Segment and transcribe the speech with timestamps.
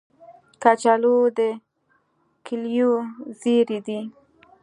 [0.61, 1.39] کچالو د
[2.45, 2.91] کلیو
[3.39, 3.99] زېری دی